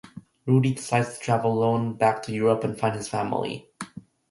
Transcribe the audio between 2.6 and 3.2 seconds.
and find his